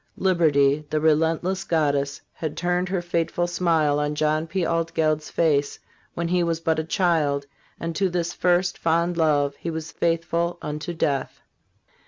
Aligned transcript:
Liberty, 0.17 0.83
the 0.89 0.99
relentless 0.99 1.63
goddess, 1.63 2.21
had 2.33 2.57
turned 2.57 2.89
her 2.89 3.03
fateful 3.03 3.45
smile 3.45 3.99
on 3.99 4.15
John 4.15 4.47
P. 4.47 4.65
Altgeld's 4.65 5.29
face 5.29 5.77
when 6.15 6.29
he 6.29 6.41
was 6.41 6.59
but 6.59 6.79
a 6.79 6.83
child, 6.83 7.45
and 7.79 7.95
to 7.95 8.09
this 8.09 8.33
first, 8.33 8.79
fond 8.79 9.15
love 9.15 9.55
he 9.57 9.69
was 9.69 9.91
faithful 9.91 10.57
unto 10.59 10.91
death. 10.95 11.39